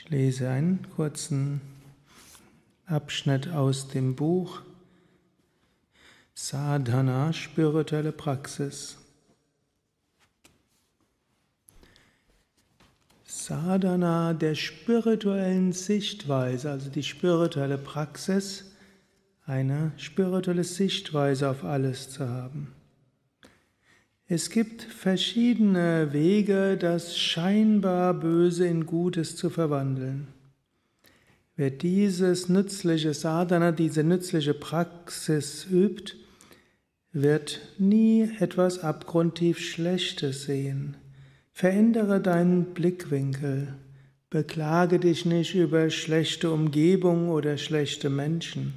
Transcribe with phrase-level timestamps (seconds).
[0.00, 1.60] Ich lese einen kurzen
[2.86, 4.62] Abschnitt aus dem Buch
[6.34, 8.96] Sadhana, spirituelle Praxis.
[13.24, 18.70] Sadhana der spirituellen Sichtweise, also die spirituelle Praxis,
[19.46, 22.72] eine spirituelle Sichtweise auf alles zu haben.
[24.30, 30.28] Es gibt verschiedene Wege, das scheinbar Böse in Gutes zu verwandeln.
[31.56, 36.14] Wer dieses nützliche Sadhana, diese nützliche Praxis übt,
[37.10, 40.98] wird nie etwas abgrundtief Schlechtes sehen.
[41.50, 43.74] Verändere deinen Blickwinkel.
[44.28, 48.74] Beklage dich nicht über schlechte Umgebung oder schlechte Menschen.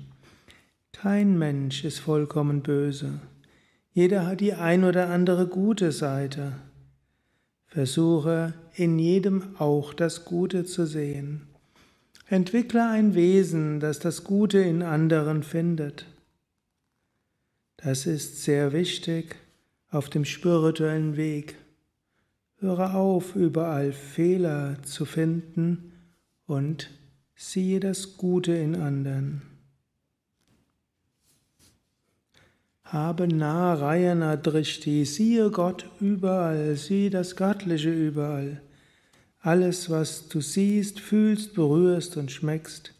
[0.93, 3.19] Kein Mensch ist vollkommen böse.
[3.93, 6.53] Jeder hat die ein oder andere gute Seite.
[7.65, 11.47] Versuche in jedem auch das Gute zu sehen.
[12.27, 16.05] Entwickle ein Wesen, das das Gute in anderen findet.
[17.75, 19.35] Das ist sehr wichtig
[19.89, 21.55] auf dem spirituellen Weg.
[22.59, 25.91] Höre auf, überall Fehler zu finden
[26.45, 26.89] und
[27.35, 29.50] siehe das Gute in anderen.
[32.91, 38.61] Habe Narayana Drishti, siehe Gott überall, siehe das Göttliche überall.
[39.39, 42.93] Alles, was du siehst, fühlst, berührst und schmeckst,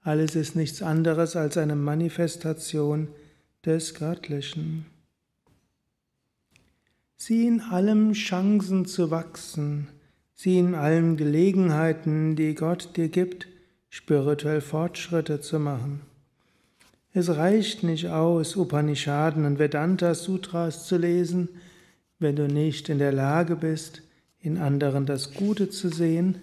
[0.00, 3.08] alles ist nichts anderes als eine Manifestation
[3.62, 4.86] des Göttlichen.
[7.18, 9.88] Sieh in allem Chancen zu wachsen,
[10.32, 13.48] sieh in allen Gelegenheiten, die Gott dir gibt,
[13.90, 16.15] spirituell Fortschritte zu machen.
[17.16, 21.48] Es reicht nicht aus, Upanishaden und Vedanta Sutras zu lesen,
[22.18, 24.02] wenn du nicht in der Lage bist,
[24.38, 26.36] in anderen das Gute zu sehen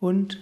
[0.00, 0.40] und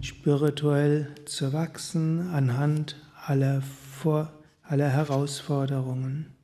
[0.00, 4.32] spirituell zu wachsen anhand aller, Vor
[4.64, 6.35] aller Herausforderungen.